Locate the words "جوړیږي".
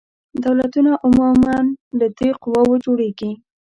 2.85-3.31